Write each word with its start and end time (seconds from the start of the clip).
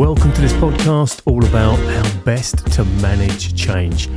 Welcome 0.00 0.32
to 0.32 0.40
this 0.40 0.54
podcast 0.54 1.20
all 1.26 1.44
about 1.44 1.76
how 1.76 2.20
best 2.22 2.66
to 2.72 2.86
manage 3.02 3.54
change. 3.54 4.08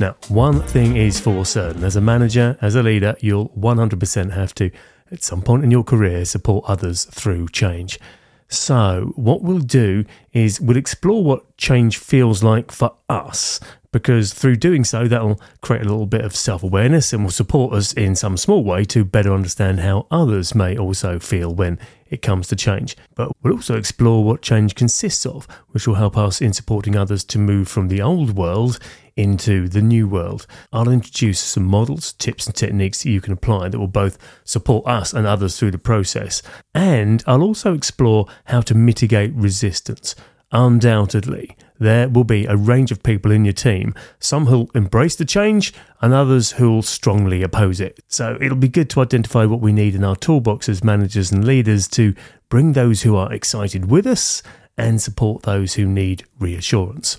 Now, 0.00 0.16
one 0.28 0.62
thing 0.62 0.96
is 0.96 1.20
for 1.20 1.44
certain 1.44 1.84
as 1.84 1.94
a 1.94 2.00
manager, 2.00 2.56
as 2.62 2.74
a 2.74 2.82
leader, 2.82 3.18
you'll 3.20 3.50
100% 3.50 4.32
have 4.32 4.54
to, 4.54 4.70
at 5.12 5.22
some 5.22 5.42
point 5.42 5.62
in 5.62 5.70
your 5.70 5.84
career, 5.84 6.24
support 6.24 6.64
others 6.66 7.04
through 7.04 7.48
change. 7.48 8.00
So, 8.48 9.12
what 9.14 9.42
we'll 9.42 9.58
do 9.58 10.06
is 10.32 10.58
we'll 10.58 10.78
explore 10.78 11.22
what 11.22 11.58
change 11.58 11.98
feels 11.98 12.42
like 12.42 12.72
for 12.72 12.94
us, 13.10 13.60
because 13.96 14.34
through 14.34 14.56
doing 14.56 14.84
so, 14.84 15.08
that'll 15.08 15.40
create 15.62 15.80
a 15.80 15.88
little 15.88 16.04
bit 16.04 16.20
of 16.20 16.36
self 16.36 16.62
awareness 16.62 17.14
and 17.14 17.24
will 17.24 17.30
support 17.30 17.72
us 17.72 17.94
in 17.94 18.14
some 18.14 18.36
small 18.36 18.62
way 18.62 18.84
to 18.84 19.06
better 19.06 19.32
understand 19.32 19.80
how 19.80 20.06
others 20.10 20.54
may 20.54 20.76
also 20.76 21.18
feel 21.18 21.54
when 21.54 21.78
it 22.10 22.20
comes 22.20 22.46
to 22.48 22.56
change. 22.56 22.94
But 23.14 23.32
we'll 23.42 23.54
also 23.54 23.78
explore 23.78 24.22
what 24.22 24.42
change 24.42 24.74
consists 24.74 25.24
of, 25.24 25.48
which 25.70 25.88
will 25.88 25.94
help 25.94 26.18
us 26.18 26.42
in 26.42 26.52
supporting 26.52 26.94
others 26.94 27.24
to 27.24 27.38
move 27.38 27.68
from 27.68 27.88
the 27.88 28.02
old 28.02 28.36
world 28.36 28.78
into 29.16 29.66
the 29.66 29.80
new 29.80 30.06
world. 30.06 30.46
I'll 30.74 30.90
introduce 30.90 31.40
some 31.40 31.64
models, 31.64 32.12
tips, 32.12 32.46
and 32.46 32.54
techniques 32.54 33.02
that 33.02 33.08
you 33.08 33.22
can 33.22 33.32
apply 33.32 33.70
that 33.70 33.78
will 33.78 33.86
both 33.86 34.18
support 34.44 34.86
us 34.86 35.14
and 35.14 35.26
others 35.26 35.58
through 35.58 35.70
the 35.70 35.78
process. 35.78 36.42
And 36.74 37.24
I'll 37.26 37.42
also 37.42 37.72
explore 37.72 38.26
how 38.44 38.60
to 38.60 38.74
mitigate 38.74 39.32
resistance. 39.32 40.14
Undoubtedly, 40.56 41.54
there 41.78 42.08
will 42.08 42.24
be 42.24 42.46
a 42.46 42.56
range 42.56 42.90
of 42.90 43.02
people 43.02 43.30
in 43.30 43.44
your 43.44 43.52
team, 43.52 43.94
some 44.18 44.46
who'll 44.46 44.70
embrace 44.74 45.14
the 45.14 45.26
change 45.26 45.74
and 46.00 46.14
others 46.14 46.52
who'll 46.52 46.80
strongly 46.80 47.42
oppose 47.42 47.78
it. 47.78 48.00
So 48.08 48.38
it'll 48.40 48.56
be 48.56 48.70
good 48.70 48.88
to 48.90 49.02
identify 49.02 49.44
what 49.44 49.60
we 49.60 49.74
need 49.74 49.94
in 49.94 50.02
our 50.02 50.16
toolbox 50.16 50.70
as 50.70 50.82
managers 50.82 51.30
and 51.30 51.44
leaders 51.46 51.86
to 51.88 52.14
bring 52.48 52.72
those 52.72 53.02
who 53.02 53.16
are 53.16 53.30
excited 53.34 53.90
with 53.90 54.06
us 54.06 54.42
and 54.78 55.02
support 55.02 55.42
those 55.42 55.74
who 55.74 55.84
need 55.84 56.24
reassurance. 56.38 57.18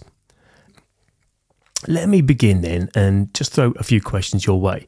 Let 1.88 2.10
me 2.10 2.22
begin 2.22 2.62
then 2.62 2.90
and 2.96 3.32
just 3.36 3.54
throw 3.54 3.72
a 3.78 3.84
few 3.84 4.02
questions 4.02 4.48
your 4.48 4.60
way. 4.60 4.88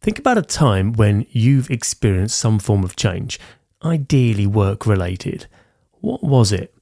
Think 0.00 0.20
about 0.20 0.38
a 0.38 0.42
time 0.42 0.92
when 0.92 1.26
you've 1.30 1.72
experienced 1.72 2.38
some 2.38 2.60
form 2.60 2.84
of 2.84 2.94
change, 2.94 3.40
ideally 3.82 4.46
work 4.46 4.86
related. 4.86 5.48
What 6.00 6.22
was 6.22 6.52
it? 6.52 6.72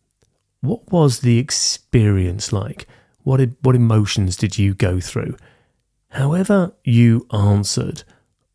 What 0.60 0.90
was 0.90 1.20
the 1.20 1.38
experience 1.38 2.52
like? 2.52 2.86
What, 3.22 3.40
what 3.62 3.76
emotions 3.76 4.36
did 4.36 4.58
you 4.58 4.74
go 4.74 5.00
through? 5.00 5.36
However, 6.10 6.74
you 6.84 7.26
answered, 7.32 8.02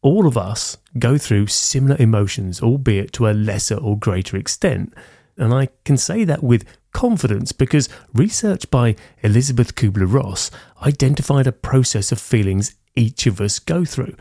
all 0.01 0.27
of 0.27 0.37
us 0.37 0.77
go 0.99 1.17
through 1.17 1.47
similar 1.47 1.95
emotions, 1.97 2.61
albeit 2.61 3.13
to 3.13 3.29
a 3.29 3.31
lesser 3.31 3.75
or 3.75 3.97
greater 3.97 4.35
extent. 4.35 4.93
And 5.37 5.53
I 5.53 5.69
can 5.85 5.97
say 5.97 6.25
that 6.25 6.43
with 6.43 6.65
confidence 6.91 7.53
because 7.53 7.89
research 8.13 8.69
by 8.69 8.95
Elizabeth 9.23 9.75
Kubler 9.75 10.11
Ross 10.11 10.51
identified 10.81 11.47
a 11.47 11.51
process 11.51 12.11
of 12.11 12.19
feelings 12.19 12.75
each 12.95 13.25
of 13.25 13.39
us 13.39 13.59
go 13.59 13.85
through. 13.85 14.15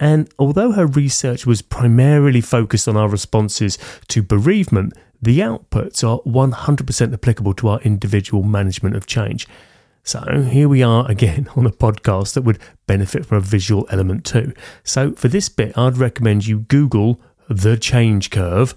And 0.00 0.28
although 0.38 0.72
her 0.72 0.86
research 0.86 1.46
was 1.46 1.62
primarily 1.62 2.40
focused 2.40 2.88
on 2.88 2.96
our 2.96 3.08
responses 3.08 3.78
to 4.08 4.22
bereavement, 4.22 4.92
the 5.24 5.40
outputs 5.40 6.04
are 6.06 6.20
100% 6.20 7.12
applicable 7.12 7.54
to 7.54 7.68
our 7.68 7.80
individual 7.80 8.42
management 8.42 8.94
of 8.94 9.06
change. 9.06 9.48
So 10.02 10.42
here 10.42 10.68
we 10.68 10.82
are 10.82 11.10
again 11.10 11.48
on 11.56 11.64
a 11.66 11.70
podcast 11.70 12.34
that 12.34 12.42
would 12.42 12.58
benefit 12.86 13.24
from 13.24 13.38
a 13.38 13.40
visual 13.40 13.86
element 13.90 14.24
too. 14.24 14.52
So 14.82 15.12
for 15.12 15.28
this 15.28 15.48
bit, 15.48 15.76
I'd 15.78 15.96
recommend 15.96 16.46
you 16.46 16.60
Google 16.60 17.20
the 17.48 17.76
change 17.76 18.30
curve 18.30 18.74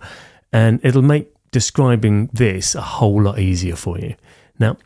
and 0.54 0.80
it'll 0.84 1.02
make 1.02 1.34
describing 1.52 2.30
this 2.32 2.76
a 2.76 2.82
whole 2.82 3.22
lot 3.22 3.40
easier 3.40 3.76
for 3.76 4.00
you. 4.00 4.16
Now, 4.58 4.78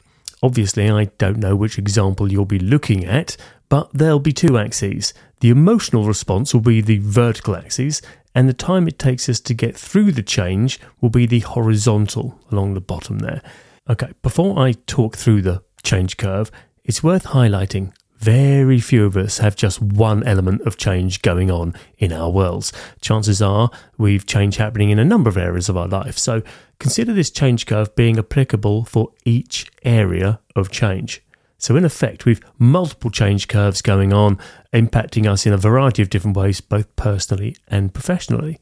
obviously, 0.41 0.89
I 0.89 1.05
don't 1.19 1.37
know 1.37 1.55
which 1.55 1.77
example 1.77 2.31
you'll 2.31 2.45
be 2.45 2.59
looking 2.59 3.05
at, 3.05 3.37
but 3.69 3.89
there'll 3.93 4.19
be 4.19 4.33
two 4.33 4.57
axes. 4.57 5.13
The 5.41 5.49
emotional 5.49 6.05
response 6.05 6.53
will 6.53 6.61
be 6.61 6.81
the 6.81 6.99
vertical 6.99 7.55
axis, 7.55 8.01
and 8.33 8.47
the 8.47 8.53
time 8.53 8.87
it 8.87 8.99
takes 8.99 9.27
us 9.29 9.39
to 9.41 9.53
get 9.53 9.75
through 9.75 10.11
the 10.11 10.23
change 10.23 10.79
will 10.99 11.09
be 11.09 11.25
the 11.25 11.39
horizontal 11.39 12.39
along 12.51 12.73
the 12.73 12.81
bottom 12.81 13.19
there. 13.19 13.41
Okay, 13.89 14.11
before 14.21 14.59
I 14.59 14.73
talk 14.87 15.17
through 15.17 15.41
the 15.41 15.63
change 15.83 16.17
curve, 16.17 16.51
it's 16.83 17.03
worth 17.03 17.25
highlighting 17.25 17.93
very 18.21 18.79
few 18.79 19.05
of 19.05 19.17
us 19.17 19.39
have 19.39 19.55
just 19.55 19.81
one 19.81 20.23
element 20.23 20.61
of 20.61 20.77
change 20.77 21.23
going 21.23 21.49
on 21.49 21.73
in 21.97 22.13
our 22.13 22.29
worlds. 22.29 22.71
Chances 23.01 23.41
are 23.41 23.71
we've 23.97 24.27
change 24.27 24.57
happening 24.57 24.91
in 24.91 24.99
a 24.99 25.05
number 25.05 25.27
of 25.27 25.37
areas 25.37 25.69
of 25.69 25.75
our 25.75 25.87
life. 25.87 26.19
So 26.19 26.43
consider 26.79 27.13
this 27.13 27.31
change 27.31 27.65
curve 27.65 27.95
being 27.95 28.19
applicable 28.19 28.85
for 28.85 29.11
each 29.25 29.71
area 29.83 30.39
of 30.55 30.69
change. 30.69 31.23
So, 31.61 31.75
in 31.75 31.85
effect, 31.85 32.25
we've 32.25 32.41
multiple 32.57 33.11
change 33.11 33.47
curves 33.47 33.83
going 33.83 34.11
on, 34.11 34.39
impacting 34.73 35.29
us 35.29 35.45
in 35.45 35.53
a 35.53 35.57
variety 35.57 36.01
of 36.01 36.09
different 36.09 36.35
ways, 36.35 36.59
both 36.59 36.93
personally 36.95 37.55
and 37.67 37.93
professionally. 37.93 38.59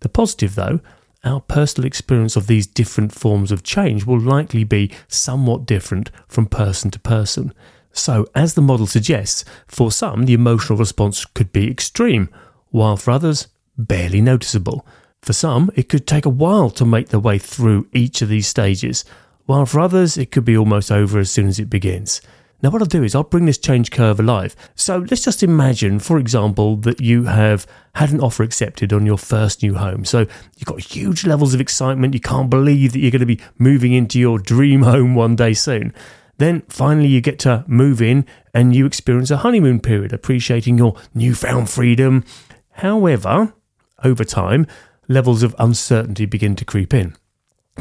The 0.00 0.10
positive, 0.10 0.54
though, 0.54 0.80
our 1.24 1.40
personal 1.40 1.86
experience 1.86 2.36
of 2.36 2.48
these 2.48 2.66
different 2.66 3.10
forms 3.10 3.52
of 3.52 3.62
change 3.62 4.04
will 4.04 4.20
likely 4.20 4.64
be 4.64 4.90
somewhat 5.08 5.64
different 5.64 6.10
from 6.28 6.44
person 6.44 6.90
to 6.90 6.98
person. 6.98 7.54
So, 7.90 8.26
as 8.34 8.52
the 8.52 8.60
model 8.60 8.86
suggests, 8.86 9.46
for 9.66 9.90
some 9.90 10.26
the 10.26 10.34
emotional 10.34 10.78
response 10.78 11.24
could 11.24 11.52
be 11.52 11.70
extreme, 11.70 12.28
while 12.68 12.98
for 12.98 13.12
others, 13.12 13.48
barely 13.78 14.20
noticeable. 14.20 14.86
For 15.22 15.32
some, 15.32 15.70
it 15.74 15.88
could 15.88 16.06
take 16.06 16.26
a 16.26 16.28
while 16.28 16.68
to 16.72 16.84
make 16.84 17.08
their 17.08 17.18
way 17.18 17.38
through 17.38 17.88
each 17.94 18.20
of 18.20 18.28
these 18.28 18.46
stages, 18.46 19.06
while 19.46 19.64
for 19.64 19.80
others, 19.80 20.18
it 20.18 20.30
could 20.30 20.44
be 20.44 20.56
almost 20.56 20.92
over 20.92 21.18
as 21.18 21.30
soon 21.30 21.48
as 21.48 21.58
it 21.58 21.70
begins. 21.70 22.20
Now, 22.62 22.70
what 22.70 22.80
I'll 22.80 22.86
do 22.86 23.02
is 23.02 23.14
I'll 23.14 23.24
bring 23.24 23.46
this 23.46 23.58
change 23.58 23.90
curve 23.90 24.20
alive. 24.20 24.54
So 24.76 24.98
let's 24.98 25.24
just 25.24 25.42
imagine, 25.42 25.98
for 25.98 26.18
example, 26.18 26.76
that 26.76 27.00
you 27.00 27.24
have 27.24 27.66
had 27.96 28.10
an 28.10 28.20
offer 28.20 28.44
accepted 28.44 28.92
on 28.92 29.04
your 29.04 29.18
first 29.18 29.62
new 29.62 29.74
home. 29.74 30.04
So 30.04 30.20
you've 30.20 30.66
got 30.66 30.80
huge 30.80 31.26
levels 31.26 31.54
of 31.54 31.60
excitement. 31.60 32.14
You 32.14 32.20
can't 32.20 32.48
believe 32.48 32.92
that 32.92 33.00
you're 33.00 33.10
going 33.10 33.20
to 33.20 33.26
be 33.26 33.40
moving 33.58 33.92
into 33.92 34.20
your 34.20 34.38
dream 34.38 34.82
home 34.82 35.16
one 35.16 35.34
day 35.34 35.54
soon. 35.54 35.92
Then 36.38 36.62
finally, 36.68 37.08
you 37.08 37.20
get 37.20 37.40
to 37.40 37.64
move 37.66 38.00
in 38.00 38.26
and 38.54 38.74
you 38.74 38.86
experience 38.86 39.30
a 39.30 39.38
honeymoon 39.38 39.80
period, 39.80 40.12
appreciating 40.12 40.78
your 40.78 40.96
newfound 41.14 41.68
freedom. 41.68 42.24
However, 42.70 43.54
over 44.04 44.24
time, 44.24 44.66
levels 45.08 45.42
of 45.42 45.54
uncertainty 45.58 46.26
begin 46.26 46.54
to 46.56 46.64
creep 46.64 46.94
in. 46.94 47.16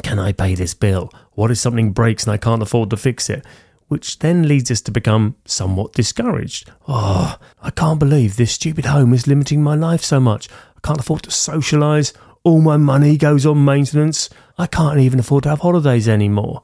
Can 0.04 0.20
I 0.20 0.32
pay 0.32 0.56
this 0.56 0.74
bill? 0.74 1.12
What 1.34 1.52
if 1.52 1.58
something 1.58 1.92
breaks 1.92 2.24
and 2.24 2.32
I 2.32 2.38
can't 2.38 2.62
afford 2.62 2.90
to 2.90 2.98
fix 2.98 3.30
it? 3.30 3.46
Which 3.92 4.20
then 4.20 4.48
leads 4.48 4.72
us 4.72 4.80
to 4.80 4.90
become 4.90 5.36
somewhat 5.44 5.92
discouraged. 5.92 6.72
Oh, 6.88 7.38
I 7.62 7.72
can't 7.72 8.00
believe 8.00 8.38
this 8.38 8.54
stupid 8.54 8.86
home 8.86 9.14
is 9.14 9.28
limiting 9.28 9.62
my 9.62 9.76
life 9.76 10.02
so 10.02 10.18
much. 10.18 10.48
I 10.78 10.80
can't 10.82 11.02
afford 11.02 11.24
to 11.24 11.30
socialise. 11.30 12.14
All 12.46 12.62
my 12.62 12.78
money 12.78 13.18
goes 13.18 13.46
on 13.46 13.66
maintenance. 13.66 14.30
I 14.58 14.68
can't 14.68 15.02
even 15.02 15.20
afford 15.20 15.44
to 15.44 15.50
have 15.50 15.60
holidays 15.60 16.08
anymore. 16.08 16.62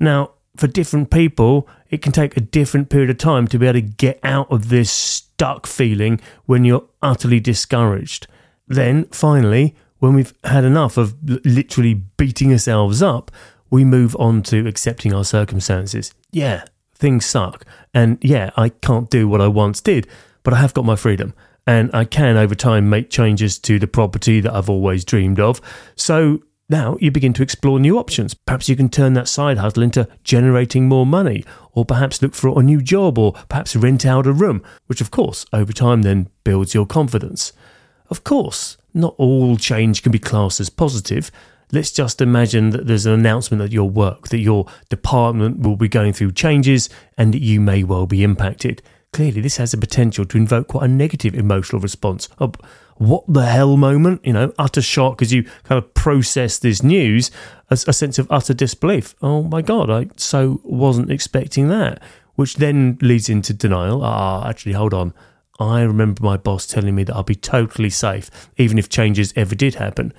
Now, 0.00 0.32
for 0.56 0.66
different 0.66 1.12
people, 1.12 1.68
it 1.90 2.02
can 2.02 2.10
take 2.10 2.36
a 2.36 2.40
different 2.40 2.88
period 2.88 3.10
of 3.10 3.18
time 3.18 3.46
to 3.48 3.58
be 3.60 3.66
able 3.68 3.74
to 3.74 3.80
get 3.80 4.18
out 4.24 4.50
of 4.50 4.68
this 4.68 4.90
stuck 4.90 5.68
feeling 5.68 6.20
when 6.46 6.64
you're 6.64 6.88
utterly 7.00 7.38
discouraged. 7.38 8.26
Then, 8.66 9.04
finally, 9.12 9.76
when 10.00 10.12
we've 10.12 10.34
had 10.42 10.64
enough 10.64 10.96
of 10.96 11.14
literally 11.44 11.94
beating 11.94 12.50
ourselves 12.50 13.00
up, 13.00 13.30
we 13.74 13.84
move 13.84 14.14
on 14.20 14.40
to 14.40 14.68
accepting 14.68 15.12
our 15.12 15.24
circumstances. 15.24 16.14
Yeah, 16.30 16.62
things 16.94 17.26
suck. 17.26 17.66
And 17.92 18.18
yeah, 18.22 18.50
I 18.56 18.68
can't 18.68 19.10
do 19.10 19.28
what 19.28 19.40
I 19.40 19.48
once 19.48 19.80
did, 19.80 20.06
but 20.44 20.54
I 20.54 20.58
have 20.58 20.74
got 20.74 20.84
my 20.84 20.94
freedom. 20.94 21.34
And 21.66 21.90
I 21.92 22.04
can, 22.04 22.36
over 22.36 22.54
time, 22.54 22.88
make 22.88 23.10
changes 23.10 23.58
to 23.58 23.80
the 23.80 23.88
property 23.88 24.40
that 24.40 24.54
I've 24.54 24.70
always 24.70 25.04
dreamed 25.04 25.40
of. 25.40 25.60
So 25.96 26.44
now 26.68 26.96
you 27.00 27.10
begin 27.10 27.32
to 27.32 27.42
explore 27.42 27.80
new 27.80 27.98
options. 27.98 28.32
Perhaps 28.32 28.68
you 28.68 28.76
can 28.76 28.90
turn 28.90 29.14
that 29.14 29.26
side 29.26 29.58
hustle 29.58 29.82
into 29.82 30.06
generating 30.22 30.86
more 30.86 31.04
money, 31.04 31.44
or 31.72 31.84
perhaps 31.84 32.22
look 32.22 32.36
for 32.36 32.56
a 32.56 32.62
new 32.62 32.80
job, 32.80 33.18
or 33.18 33.32
perhaps 33.48 33.74
rent 33.74 34.06
out 34.06 34.28
a 34.28 34.32
room, 34.32 34.62
which 34.86 35.00
of 35.00 35.10
course, 35.10 35.46
over 35.52 35.72
time, 35.72 36.02
then 36.02 36.28
builds 36.44 36.74
your 36.74 36.86
confidence. 36.86 37.52
Of 38.08 38.22
course, 38.22 38.76
not 38.92 39.16
all 39.18 39.56
change 39.56 40.04
can 40.04 40.12
be 40.12 40.20
classed 40.20 40.60
as 40.60 40.70
positive. 40.70 41.32
Let's 41.74 41.90
just 41.90 42.20
imagine 42.20 42.70
that 42.70 42.86
there's 42.86 43.04
an 43.04 43.14
announcement 43.14 43.60
at 43.60 43.72
your 43.72 43.90
work 43.90 44.28
that 44.28 44.38
your 44.38 44.66
department 44.90 45.58
will 45.58 45.74
be 45.74 45.88
going 45.88 46.12
through 46.12 46.30
changes 46.30 46.88
and 47.18 47.34
that 47.34 47.42
you 47.42 47.60
may 47.60 47.82
well 47.82 48.06
be 48.06 48.22
impacted. 48.22 48.80
Clearly, 49.12 49.40
this 49.40 49.56
has 49.56 49.72
the 49.72 49.76
potential 49.76 50.24
to 50.24 50.36
invoke 50.36 50.68
quite 50.68 50.84
a 50.84 50.88
negative 50.88 51.34
emotional 51.34 51.82
response. 51.82 52.28
A 52.38 52.48
what 52.98 53.24
the 53.26 53.46
hell 53.46 53.76
moment, 53.76 54.24
you 54.24 54.32
know, 54.32 54.52
utter 54.56 54.80
shock 54.80 55.20
as 55.20 55.32
you 55.32 55.42
kind 55.64 55.82
of 55.82 55.92
process 55.94 56.60
this 56.60 56.84
news, 56.84 57.32
a, 57.68 57.74
a 57.88 57.92
sense 57.92 58.20
of 58.20 58.28
utter 58.30 58.54
disbelief. 58.54 59.16
Oh 59.20 59.42
my 59.42 59.60
God, 59.60 59.90
I 59.90 60.10
so 60.16 60.60
wasn't 60.62 61.10
expecting 61.10 61.66
that. 61.70 62.00
Which 62.36 62.54
then 62.54 62.98
leads 63.00 63.28
into 63.28 63.52
denial. 63.52 64.04
Ah, 64.04 64.48
actually, 64.48 64.74
hold 64.74 64.94
on. 64.94 65.12
I 65.58 65.82
remember 65.82 66.22
my 66.22 66.36
boss 66.36 66.68
telling 66.68 66.94
me 66.94 67.02
that 67.02 67.16
I'll 67.16 67.24
be 67.24 67.34
totally 67.34 67.90
safe, 67.90 68.30
even 68.58 68.78
if 68.78 68.88
changes 68.88 69.32
ever 69.34 69.56
did 69.56 69.74
happen. 69.74 70.12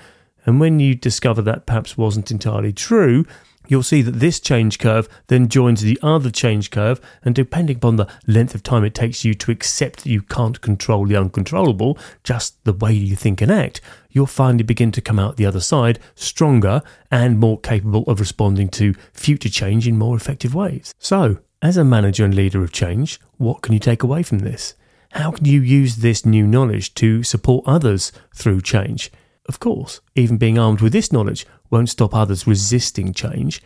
And 0.45 0.59
when 0.59 0.79
you 0.79 0.95
discover 0.95 1.41
that 1.43 1.65
perhaps 1.65 1.97
wasn't 1.97 2.31
entirely 2.31 2.71
true, 2.71 3.25
you'll 3.67 3.83
see 3.83 4.01
that 4.01 4.19
this 4.19 4.39
change 4.39 4.79
curve 4.79 5.09
then 5.27 5.47
joins 5.47 5.81
the 5.81 5.99
other 6.01 6.29
change 6.29 6.71
curve, 6.71 7.01
and 7.23 7.33
depending 7.33 7.77
upon 7.77 7.95
the 7.95 8.07
length 8.27 8.55
of 8.55 8.63
time 8.63 8.83
it 8.83 8.93
takes 8.93 9.25
you 9.25 9.33
to 9.33 9.51
accept 9.51 10.03
that 10.03 10.09
you 10.09 10.21
can't 10.21 10.61
control 10.61 11.05
the 11.05 11.15
uncontrollable, 11.15 11.97
just 12.23 12.63
the 12.63 12.73
way 12.73 12.93
you 12.93 13.15
think 13.15 13.41
and 13.41 13.51
act, 13.51 13.81
you'll 14.09 14.25
finally 14.25 14.63
begin 14.63 14.91
to 14.91 15.01
come 15.01 15.19
out 15.19 15.37
the 15.37 15.45
other 15.45 15.59
side 15.59 15.99
stronger 16.15 16.81
and 17.11 17.39
more 17.39 17.59
capable 17.59 18.03
of 18.03 18.19
responding 18.19 18.69
to 18.69 18.93
future 19.13 19.49
change 19.49 19.87
in 19.87 19.97
more 19.97 20.15
effective 20.15 20.53
ways. 20.53 20.93
So, 20.99 21.39
as 21.61 21.77
a 21.77 21.83
manager 21.83 22.23
and 22.23 22.35
leader 22.35 22.63
of 22.63 22.71
change, 22.71 23.19
what 23.37 23.61
can 23.61 23.73
you 23.73 23.79
take 23.79 24.03
away 24.03 24.21
from 24.21 24.39
this? 24.39 24.75
How 25.13 25.31
can 25.31 25.45
you 25.45 25.61
use 25.61 25.97
this 25.97 26.25
new 26.25 26.45
knowledge 26.45 26.93
to 26.95 27.23
support 27.23 27.63
others 27.65 28.11
through 28.33 28.61
change? 28.61 29.11
Of 29.47 29.59
course, 29.59 30.01
even 30.15 30.37
being 30.37 30.57
armed 30.57 30.81
with 30.81 30.93
this 30.93 31.11
knowledge 31.11 31.45
won't 31.69 31.89
stop 31.89 32.15
others 32.15 32.47
resisting 32.47 33.13
change. 33.13 33.61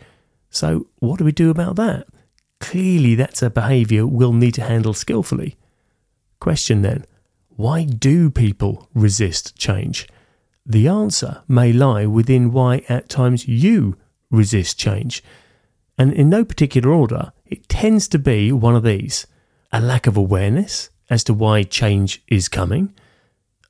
So, 0.50 0.88
what 0.98 1.18
do 1.18 1.24
we 1.24 1.32
do 1.32 1.50
about 1.50 1.76
that? 1.76 2.06
Clearly, 2.60 3.14
that's 3.14 3.42
a 3.42 3.50
behaviour 3.50 4.06
we'll 4.06 4.32
need 4.32 4.54
to 4.54 4.62
handle 4.62 4.92
skillfully. 4.92 5.56
Question 6.38 6.82
then 6.82 7.06
why 7.48 7.84
do 7.84 8.30
people 8.30 8.88
resist 8.94 9.56
change? 9.56 10.08
The 10.64 10.88
answer 10.88 11.42
may 11.48 11.72
lie 11.72 12.06
within 12.06 12.52
why 12.52 12.84
at 12.88 13.08
times 13.08 13.48
you 13.48 13.96
resist 14.30 14.78
change. 14.78 15.22
And 15.98 16.12
in 16.12 16.30
no 16.30 16.44
particular 16.44 16.90
order, 16.90 17.32
it 17.44 17.68
tends 17.68 18.08
to 18.08 18.18
be 18.18 18.52
one 18.52 18.76
of 18.76 18.82
these 18.82 19.26
a 19.72 19.80
lack 19.80 20.06
of 20.06 20.16
awareness 20.16 20.90
as 21.08 21.22
to 21.24 21.34
why 21.34 21.62
change 21.62 22.22
is 22.28 22.48
coming, 22.48 22.94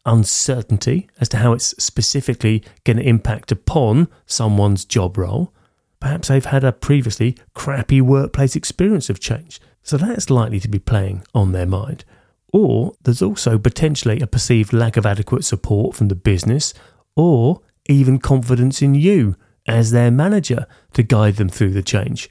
uncertainty 0.06 1.08
as 1.20 1.28
to 1.30 1.38
how 1.38 1.52
it's 1.52 1.74
specifically 1.82 2.62
going 2.84 2.96
to 2.96 3.08
impact 3.08 3.52
upon 3.52 4.08
someone's 4.26 4.84
job 4.84 5.18
role. 5.18 5.52
Perhaps 6.00 6.28
they've 6.28 6.44
had 6.44 6.64
a 6.64 6.72
previously 6.72 7.36
crappy 7.54 8.00
workplace 8.00 8.56
experience 8.56 9.10
of 9.10 9.20
change, 9.20 9.60
so 9.82 9.96
that's 9.96 10.30
likely 10.30 10.60
to 10.60 10.68
be 10.68 10.78
playing 10.78 11.22
on 11.34 11.52
their 11.52 11.66
mind. 11.66 12.04
Or 12.52 12.94
there's 13.02 13.22
also 13.22 13.58
potentially 13.58 14.20
a 14.20 14.26
perceived 14.26 14.72
lack 14.72 14.96
of 14.96 15.06
adequate 15.06 15.44
support 15.44 15.94
from 15.94 16.08
the 16.08 16.14
business 16.14 16.74
or 17.14 17.60
even 17.88 18.18
confidence 18.18 18.82
in 18.82 18.94
you 18.94 19.36
as 19.68 19.90
their 19.90 20.10
manager 20.10 20.66
to 20.94 21.02
guide 21.02 21.36
them 21.36 21.48
through 21.48 21.72
the 21.72 21.82
change. 21.82 22.30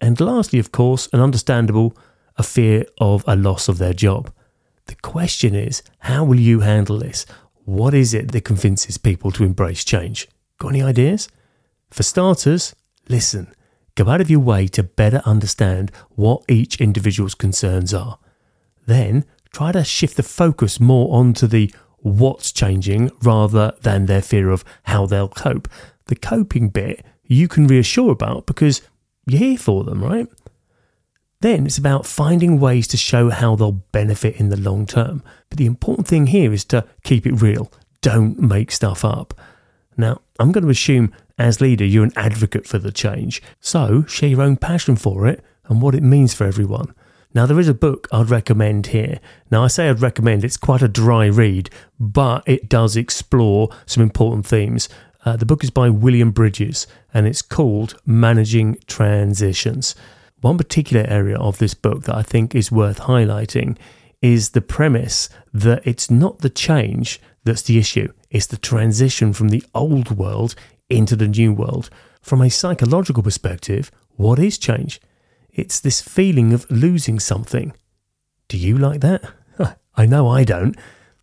And 0.00 0.20
lastly, 0.20 0.58
of 0.58 0.72
course, 0.72 1.08
an 1.12 1.20
understandable 1.20 1.96
a 2.36 2.42
fear 2.42 2.84
of 2.98 3.24
a 3.26 3.36
loss 3.36 3.68
of 3.68 3.78
their 3.78 3.94
job. 3.94 4.30
The 4.86 4.96
question 4.96 5.54
is, 5.54 5.82
how 6.00 6.24
will 6.24 6.38
you 6.38 6.60
handle 6.60 6.98
this? 6.98 7.26
What 7.64 7.94
is 7.94 8.14
it 8.14 8.32
that 8.32 8.44
convinces 8.44 8.98
people 8.98 9.32
to 9.32 9.44
embrace 9.44 9.84
change? 9.84 10.28
Got 10.58 10.68
any 10.68 10.82
ideas? 10.82 11.28
For 11.90 12.02
starters, 12.02 12.74
listen. 13.08 13.52
Go 13.96 14.08
out 14.08 14.20
of 14.20 14.30
your 14.30 14.40
way 14.40 14.66
to 14.68 14.82
better 14.82 15.22
understand 15.24 15.90
what 16.10 16.42
each 16.48 16.80
individual's 16.80 17.34
concerns 17.34 17.94
are. 17.94 18.18
Then 18.86 19.24
try 19.52 19.72
to 19.72 19.82
shift 19.84 20.16
the 20.16 20.22
focus 20.22 20.78
more 20.78 21.16
onto 21.16 21.46
the 21.46 21.72
what's 21.98 22.52
changing 22.52 23.10
rather 23.22 23.72
than 23.80 24.06
their 24.06 24.22
fear 24.22 24.50
of 24.50 24.64
how 24.84 25.06
they'll 25.06 25.28
cope. 25.28 25.68
The 26.06 26.14
coping 26.14 26.68
bit 26.68 27.04
you 27.24 27.48
can 27.48 27.66
reassure 27.66 28.12
about 28.12 28.46
because 28.46 28.82
you're 29.26 29.40
here 29.40 29.58
for 29.58 29.82
them, 29.82 30.04
right? 30.04 30.28
Then 31.46 31.64
it's 31.64 31.78
about 31.78 32.06
finding 32.06 32.58
ways 32.58 32.88
to 32.88 32.96
show 32.96 33.30
how 33.30 33.54
they'll 33.54 33.70
benefit 33.70 34.40
in 34.40 34.48
the 34.48 34.56
long 34.56 34.84
term. 34.84 35.22
But 35.48 35.58
the 35.58 35.66
important 35.66 36.08
thing 36.08 36.26
here 36.26 36.52
is 36.52 36.64
to 36.64 36.84
keep 37.04 37.24
it 37.24 37.40
real. 37.40 37.70
Don't 38.00 38.36
make 38.40 38.72
stuff 38.72 39.04
up. 39.04 39.32
Now, 39.96 40.22
I'm 40.40 40.50
going 40.50 40.64
to 40.64 40.70
assume 40.70 41.12
as 41.38 41.60
leader 41.60 41.84
you're 41.84 42.02
an 42.02 42.12
advocate 42.16 42.66
for 42.66 42.78
the 42.78 42.90
change. 42.90 43.40
So 43.60 44.02
share 44.08 44.30
your 44.30 44.42
own 44.42 44.56
passion 44.56 44.96
for 44.96 45.28
it 45.28 45.40
and 45.66 45.80
what 45.80 45.94
it 45.94 46.02
means 46.02 46.34
for 46.34 46.48
everyone. 46.48 46.92
Now, 47.32 47.46
there 47.46 47.60
is 47.60 47.68
a 47.68 47.74
book 47.74 48.08
I'd 48.10 48.28
recommend 48.28 48.88
here. 48.88 49.20
Now, 49.48 49.62
I 49.62 49.68
say 49.68 49.88
I'd 49.88 50.02
recommend 50.02 50.42
it's 50.44 50.56
quite 50.56 50.82
a 50.82 50.88
dry 50.88 51.26
read, 51.26 51.70
but 52.00 52.42
it 52.48 52.68
does 52.68 52.96
explore 52.96 53.68
some 53.86 54.02
important 54.02 54.46
themes. 54.46 54.88
Uh, 55.24 55.36
the 55.36 55.46
book 55.46 55.62
is 55.62 55.70
by 55.70 55.90
William 55.90 56.32
Bridges 56.32 56.88
and 57.14 57.24
it's 57.24 57.40
called 57.40 58.00
Managing 58.04 58.78
Transitions. 58.88 59.94
One 60.40 60.58
particular 60.58 61.06
area 61.08 61.38
of 61.38 61.58
this 61.58 61.74
book 61.74 62.04
that 62.04 62.14
I 62.14 62.22
think 62.22 62.54
is 62.54 62.70
worth 62.70 63.00
highlighting 63.00 63.78
is 64.20 64.50
the 64.50 64.60
premise 64.60 65.28
that 65.52 65.86
it's 65.86 66.10
not 66.10 66.40
the 66.40 66.50
change 66.50 67.20
that's 67.44 67.62
the 67.62 67.78
issue, 67.78 68.12
it's 68.30 68.46
the 68.46 68.56
transition 68.56 69.32
from 69.32 69.48
the 69.48 69.64
old 69.74 70.10
world 70.10 70.54
into 70.90 71.16
the 71.16 71.28
new 71.28 71.52
world. 71.52 71.88
From 72.20 72.42
a 72.42 72.50
psychological 72.50 73.22
perspective, 73.22 73.90
what 74.16 74.38
is 74.38 74.58
change? 74.58 75.00
It's 75.52 75.80
this 75.80 76.02
feeling 76.02 76.52
of 76.52 76.70
losing 76.70 77.18
something. 77.18 77.72
Do 78.48 78.58
you 78.58 78.76
like 78.76 79.00
that? 79.00 79.24
I 79.96 80.06
know 80.06 80.28
I 80.28 80.44
don't, 80.44 80.76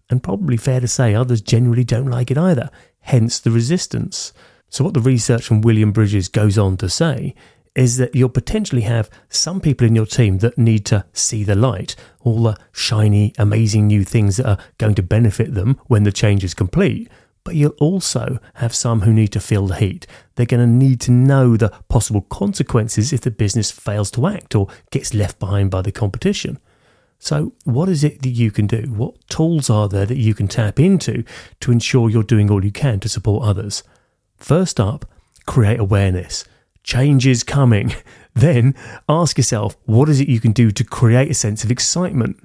and 0.09 0.23
probably 0.23 0.57
fair 0.57 0.79
to 0.79 0.87
say 0.87 1.13
others 1.13 1.41
generally 1.41 1.83
don't 1.83 2.09
like 2.09 2.31
it 2.31 2.37
either, 2.37 2.71
hence 3.01 3.39
the 3.39 3.51
resistance. 3.51 4.33
So, 4.69 4.83
what 4.83 4.95
the 4.95 5.01
research 5.01 5.43
from 5.45 5.61
William 5.61 5.91
Bridges 5.91 6.29
goes 6.29 6.57
on 6.57 6.77
to 6.77 6.89
say 6.89 7.35
is 7.75 7.97
that 7.97 8.13
you'll 8.13 8.29
potentially 8.29 8.81
have 8.81 9.09
some 9.29 9.59
people 9.59 9.87
in 9.87 9.95
your 9.95 10.05
team 10.05 10.39
that 10.39 10.57
need 10.57 10.85
to 10.85 11.05
see 11.13 11.43
the 11.43 11.55
light, 11.55 11.95
all 12.21 12.43
the 12.43 12.57
shiny, 12.71 13.33
amazing 13.37 13.87
new 13.87 14.03
things 14.03 14.37
that 14.37 14.47
are 14.47 14.57
going 14.77 14.95
to 14.95 15.03
benefit 15.03 15.53
them 15.53 15.79
when 15.87 16.03
the 16.03 16.11
change 16.11 16.43
is 16.43 16.53
complete. 16.53 17.09
But 17.43 17.55
you'll 17.55 17.75
also 17.79 18.39
have 18.55 18.73
some 18.73 19.01
who 19.01 19.11
need 19.11 19.33
to 19.33 19.39
feel 19.39 19.67
the 19.67 19.75
heat. 19.75 20.07
They're 20.35 20.45
going 20.45 20.61
to 20.61 20.67
need 20.67 21.01
to 21.01 21.11
know 21.11 21.57
the 21.57 21.69
possible 21.89 22.21
consequences 22.21 23.11
if 23.11 23.21
the 23.21 23.31
business 23.31 23.69
fails 23.69 24.11
to 24.11 24.27
act 24.27 24.55
or 24.55 24.67
gets 24.91 25.13
left 25.13 25.39
behind 25.39 25.69
by 25.69 25.81
the 25.81 25.91
competition. 25.91 26.59
So, 27.19 27.53
what 27.63 27.89
is 27.89 28.03
it 28.03 28.21
that 28.21 28.29
you 28.29 28.51
can 28.51 28.67
do? 28.67 28.83
What 28.93 29.27
tools 29.27 29.69
are 29.69 29.87
there 29.89 30.05
that 30.05 30.17
you 30.17 30.33
can 30.33 30.47
tap 30.47 30.79
into 30.79 31.23
to 31.61 31.71
ensure 31.71 32.09
you're 32.09 32.23
doing 32.23 32.51
all 32.51 32.63
you 32.63 32.71
can 32.71 32.99
to 33.01 33.09
support 33.09 33.45
others? 33.45 33.83
First 34.37 34.79
up, 34.79 35.05
create 35.45 35.79
awareness 35.79 36.45
change 36.83 37.25
is 37.25 37.43
coming, 37.43 37.95
then 38.33 38.75
ask 39.09 39.37
yourself, 39.37 39.77
what 39.85 40.09
is 40.09 40.19
it 40.19 40.29
you 40.29 40.39
can 40.39 40.51
do 40.51 40.71
to 40.71 40.83
create 40.83 41.31
a 41.31 41.33
sense 41.33 41.63
of 41.63 41.71
excitement? 41.71 42.37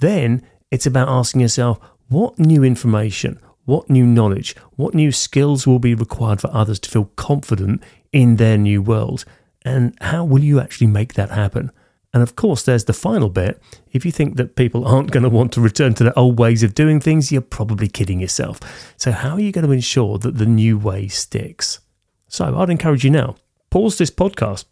Then 0.00 0.42
it's 0.70 0.86
about 0.86 1.08
asking 1.08 1.40
yourself, 1.40 1.78
what 2.08 2.38
new 2.38 2.62
information, 2.62 3.40
what 3.64 3.90
new 3.90 4.06
knowledge, 4.06 4.56
what 4.76 4.94
new 4.94 5.10
skills 5.10 5.66
will 5.66 5.78
be 5.78 5.94
required 5.94 6.40
for 6.40 6.50
others 6.52 6.78
to 6.80 6.90
feel 6.90 7.10
confident 7.16 7.82
in 8.12 8.36
their 8.36 8.56
new 8.56 8.82
world? 8.82 9.24
And 9.64 9.96
how 10.00 10.24
will 10.24 10.42
you 10.42 10.60
actually 10.60 10.86
make 10.86 11.14
that 11.14 11.30
happen? 11.30 11.72
And 12.14 12.22
of 12.22 12.36
course, 12.36 12.62
there's 12.62 12.84
the 12.84 12.92
final 12.92 13.28
bit. 13.28 13.60
If 13.92 14.06
you 14.06 14.12
think 14.12 14.36
that 14.36 14.56
people 14.56 14.86
aren't 14.86 15.10
going 15.10 15.24
to 15.24 15.28
want 15.28 15.52
to 15.52 15.60
return 15.60 15.92
to 15.94 16.04
their 16.04 16.18
old 16.18 16.38
ways 16.38 16.62
of 16.62 16.74
doing 16.74 17.00
things, 17.00 17.30
you're 17.30 17.42
probably 17.42 17.88
kidding 17.88 18.20
yourself. 18.20 18.60
So, 18.96 19.12
how 19.12 19.32
are 19.32 19.40
you 19.40 19.52
going 19.52 19.66
to 19.66 19.72
ensure 19.72 20.16
that 20.18 20.38
the 20.38 20.46
new 20.46 20.78
way 20.78 21.08
sticks? 21.08 21.80
So, 22.28 22.56
I'd 22.56 22.70
encourage 22.70 23.04
you 23.04 23.10
now 23.10 23.36
pause 23.76 23.98
this 23.98 24.10
podcast, 24.10 24.64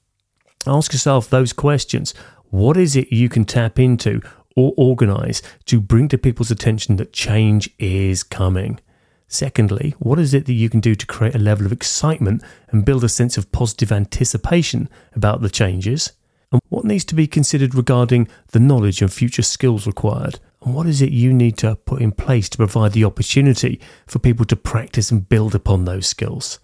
ask 0.66 0.94
yourself 0.94 1.28
those 1.28 1.52
questions. 1.52 2.14
What 2.44 2.78
is 2.78 2.96
it 2.96 3.12
you 3.12 3.28
can 3.28 3.44
tap 3.44 3.78
into 3.78 4.22
or 4.56 4.72
organize 4.78 5.42
to 5.66 5.78
bring 5.78 6.08
to 6.08 6.16
people's 6.16 6.50
attention 6.50 6.96
that 6.96 7.12
change 7.12 7.68
is 7.78 8.22
coming? 8.22 8.80
Secondly, 9.28 9.94
what 9.98 10.18
is 10.18 10.32
it 10.32 10.46
that 10.46 10.54
you 10.54 10.70
can 10.70 10.80
do 10.80 10.94
to 10.94 11.04
create 11.04 11.34
a 11.34 11.38
level 11.38 11.66
of 11.66 11.72
excitement 11.72 12.42
and 12.70 12.86
build 12.86 13.04
a 13.04 13.10
sense 13.10 13.36
of 13.36 13.52
positive 13.52 13.92
anticipation 13.92 14.88
about 15.14 15.42
the 15.42 15.50
changes? 15.50 16.12
And 16.50 16.62
what 16.70 16.86
needs 16.86 17.04
to 17.04 17.14
be 17.14 17.26
considered 17.26 17.74
regarding 17.74 18.26
the 18.52 18.58
knowledge 18.58 19.02
and 19.02 19.12
future 19.12 19.42
skills 19.42 19.86
required? 19.86 20.40
And 20.64 20.74
what 20.74 20.86
is 20.86 21.02
it 21.02 21.12
you 21.12 21.30
need 21.34 21.58
to 21.58 21.76
put 21.76 22.00
in 22.00 22.12
place 22.12 22.48
to 22.48 22.56
provide 22.56 22.92
the 22.92 23.04
opportunity 23.04 23.82
for 24.06 24.18
people 24.18 24.46
to 24.46 24.56
practice 24.56 25.10
and 25.10 25.28
build 25.28 25.54
upon 25.54 25.84
those 25.84 26.06
skills? 26.06 26.58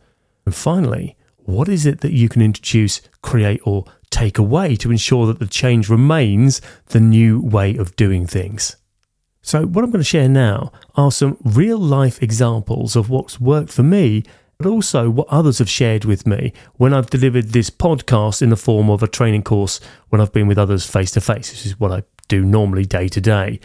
And 0.46 0.54
finally, 0.54 1.18
what 1.44 1.68
is 1.68 1.86
it 1.86 2.00
that 2.00 2.12
you 2.12 2.28
can 2.28 2.42
introduce, 2.42 3.00
create, 3.22 3.60
or 3.64 3.84
take 4.10 4.38
away 4.38 4.76
to 4.76 4.90
ensure 4.90 5.26
that 5.26 5.38
the 5.38 5.46
change 5.46 5.88
remains 5.88 6.60
the 6.88 7.00
new 7.00 7.40
way 7.40 7.76
of 7.76 7.96
doing 7.96 8.26
things? 8.26 8.76
So, 9.42 9.64
what 9.64 9.84
I'm 9.84 9.90
going 9.90 10.02
to 10.02 10.04
share 10.04 10.28
now 10.28 10.70
are 10.96 11.10
some 11.10 11.38
real 11.42 11.78
life 11.78 12.22
examples 12.22 12.94
of 12.94 13.08
what's 13.08 13.40
worked 13.40 13.72
for 13.72 13.82
me, 13.82 14.22
but 14.58 14.66
also 14.66 15.08
what 15.08 15.28
others 15.28 15.58
have 15.58 15.70
shared 15.70 16.04
with 16.04 16.26
me 16.26 16.52
when 16.74 16.92
I've 16.92 17.08
delivered 17.08 17.48
this 17.48 17.70
podcast 17.70 18.42
in 18.42 18.50
the 18.50 18.56
form 18.56 18.90
of 18.90 19.02
a 19.02 19.08
training 19.08 19.42
course 19.42 19.80
when 20.10 20.20
I've 20.20 20.32
been 20.32 20.46
with 20.46 20.58
others 20.58 20.86
face 20.86 21.10
to 21.12 21.22
face. 21.22 21.50
This 21.50 21.64
is 21.64 21.80
what 21.80 21.90
I 21.90 22.02
do 22.28 22.44
normally 22.44 22.84
day 22.84 23.08
to 23.08 23.20
day. 23.20 23.60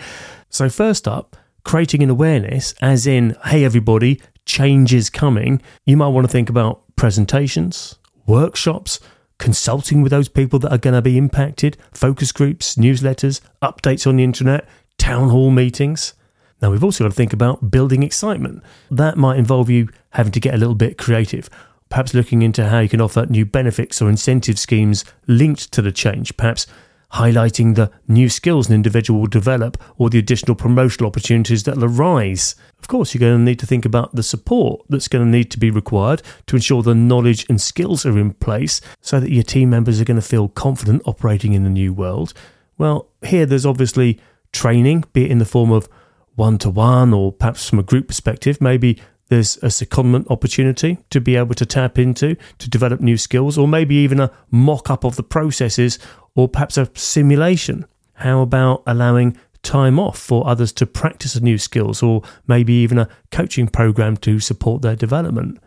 So, 0.50 0.70
first 0.70 1.10
up, 1.10 1.36
creating 1.65 2.01
an 2.01 2.10
awareness, 2.10 2.74
as 2.82 3.05
in, 3.05 3.36
hey, 3.46 3.65
everybody, 3.65 4.22
change 4.46 4.94
is 4.94 5.10
coming. 5.10 5.62
You 5.86 5.98
might 5.98 6.08
want 6.08 6.25
to 6.25 6.32
think 6.32 6.50
about 6.50 6.85
presentations, 6.95 7.97
workshops, 8.25 8.99
consulting 9.37 10.01
with 10.01 10.11
those 10.11 10.29
people 10.29 10.59
that 10.59 10.71
are 10.71 10.77
going 10.77 10.93
to 10.93 11.01
be 11.01 11.17
impacted, 11.17 11.77
focus 11.91 12.31
groups, 12.31 12.75
newsletters, 12.75 13.41
updates 13.61 14.07
on 14.07 14.15
the 14.15 14.23
internet, 14.23 14.67
town 14.97 15.29
hall 15.29 15.51
meetings. 15.51 16.13
Now, 16.61 16.71
we've 16.71 16.83
also 16.83 17.03
got 17.03 17.09
to 17.09 17.15
think 17.15 17.33
about 17.33 17.69
building 17.69 18.01
excitement. 18.01 18.63
That 18.89 19.17
might 19.17 19.37
involve 19.37 19.69
you 19.69 19.89
having 20.11 20.31
to 20.31 20.39
get 20.39 20.53
a 20.53 20.57
little 20.57 20.75
bit 20.75 20.97
creative. 20.97 21.49
perhaps 21.89 22.13
looking 22.13 22.41
into 22.41 22.67
how 22.67 22.79
you 22.79 22.89
can 22.89 23.01
offer 23.01 23.25
new 23.27 23.45
benefits 23.45 24.01
or 24.01 24.09
incentive 24.09 24.59
schemes 24.59 25.05
linked 25.27 25.71
to 25.71 25.81
the 25.81 25.91
change, 25.91 26.35
perhaps 26.37 26.67
highlighting 27.15 27.75
the 27.75 27.89
new 28.07 28.29
skills 28.29 28.67
an 28.67 28.75
individual 28.75 29.22
will 29.22 29.27
develop 29.27 29.81
or 29.98 30.10
the 30.10 30.19
additional 30.19 30.55
promotional 30.55 31.07
opportunities 31.07 31.63
that 31.63 31.75
will 31.75 31.86
arise. 31.86 32.55
Of 32.79 32.88
course, 32.88 33.13
you're 33.13 33.19
going 33.19 33.39
to 33.39 33.43
need 33.43 33.60
to 33.60 33.65
think 33.65 33.86
about 33.86 34.15
the 34.15 34.24
support 34.24 34.86
that's 34.89 35.07
going 35.07 35.24
to 35.24 35.38
need 35.38 35.50
to 35.51 35.60
be 35.60 35.72
required 35.72 36.22
to 36.48 36.55
ensure 36.55 36.84
the 36.84 36.93
knowledge 36.93 37.45
and 37.50 37.60
skills 37.60 38.05
are 38.05 38.17
in 38.19 38.34
place 38.34 38.81
so 39.01 39.19
that 39.19 39.31
your 39.31 39.43
team 39.43 39.69
members 39.69 40.01
are 40.01 40.05
going 40.05 40.19
to 40.19 40.27
feel 40.27 40.50
confident 40.50 41.01
operating 41.05 41.53
in 41.53 41.63
the 41.63 41.69
new 41.69 41.93
world. 41.93 42.34
Well, 42.77 43.07
here 43.24 43.45
there's 43.45 43.65
obviously 43.65 44.19
training, 44.51 45.05
be 45.13 45.25
it 45.25 45.31
in 45.31 45.38
the 45.38 45.45
form 45.45 45.72
of 45.72 45.88
one 46.36 46.57
to 46.57 46.69
one 46.69 47.13
or 47.13 47.31
perhaps 47.31 47.69
from 47.69 47.79
a 47.79 47.84
group 47.84 48.07
perspective, 48.07 48.60
maybe 48.60 49.01
there's 49.29 49.58
a 49.58 49.67
secondment 49.67 50.29
opportunity 50.29 50.98
to 51.10 51.20
be 51.20 51.36
able 51.36 51.55
to 51.55 51.65
tap 51.65 51.98
into 51.98 52.36
to 52.60 52.70
develop 52.70 53.01
new 53.01 53.17
skills, 53.17 53.58
or 53.58 53.67
maybe 53.67 53.96
even 53.96 54.20
a 54.20 54.32
mock 54.51 54.89
up 54.89 55.03
of 55.03 55.15
the 55.15 55.24
processes, 55.24 55.98
or 56.36 56.48
perhaps 56.48 56.77
a 56.77 56.89
simulation. 56.94 57.86
How 58.13 58.41
about 58.41 58.84
allowing 58.86 59.38
time 59.63 60.00
off 60.00 60.20
for 60.20 60.48
others 60.48 60.72
to 60.74 60.86
practice 60.86 61.39
new 61.41 61.58
skills, 61.58 62.03
or 62.03 62.22
maybe 62.48 62.74
even 62.74 62.98
a 63.00 63.10
coaching 63.32 63.67
program 63.67 64.15
to 64.17 64.39
support 64.39 64.82
their 64.82 64.96
development? 64.96 65.60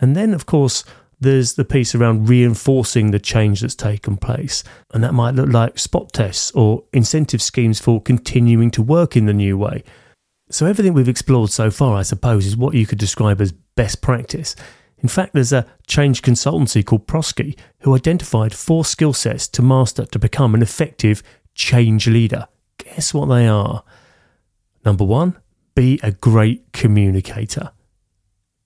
And 0.00 0.16
then, 0.16 0.34
of 0.34 0.46
course, 0.46 0.84
there's 1.20 1.54
the 1.54 1.64
piece 1.64 1.94
around 1.94 2.28
reinforcing 2.28 3.10
the 3.10 3.18
change 3.18 3.60
that's 3.60 3.74
taken 3.74 4.16
place. 4.16 4.64
And 4.92 5.04
that 5.04 5.12
might 5.12 5.34
look 5.34 5.50
like 5.50 5.78
spot 5.78 6.12
tests 6.12 6.50
or 6.52 6.84
incentive 6.92 7.42
schemes 7.42 7.78
for 7.78 8.00
continuing 8.00 8.70
to 8.72 8.82
work 8.82 9.16
in 9.16 9.26
the 9.26 9.34
new 9.34 9.58
way. 9.58 9.84
So, 10.50 10.66
everything 10.66 10.94
we've 10.94 11.08
explored 11.08 11.50
so 11.50 11.70
far, 11.70 11.96
I 11.96 12.02
suppose, 12.02 12.44
is 12.44 12.56
what 12.56 12.74
you 12.74 12.84
could 12.84 12.98
describe 12.98 13.40
as 13.40 13.52
best 13.52 14.02
practice. 14.02 14.56
In 14.98 15.08
fact, 15.08 15.32
there's 15.32 15.52
a 15.52 15.66
change 15.86 16.22
consultancy 16.22 16.84
called 16.84 17.06
Prosci 17.06 17.56
who 17.80 17.94
identified 17.94 18.52
four 18.52 18.84
skill 18.84 19.12
sets 19.12 19.48
to 19.48 19.62
master 19.62 20.04
to 20.06 20.18
become 20.18 20.54
an 20.54 20.60
effective 20.60 21.22
change 21.54 22.08
leader. 22.08 22.48
Guess 22.78 23.14
what 23.14 23.26
they 23.26 23.46
are? 23.46 23.84
Number 24.84 25.04
one, 25.04 25.38
be 25.74 26.00
a 26.02 26.10
great 26.10 26.72
communicator. 26.72 27.70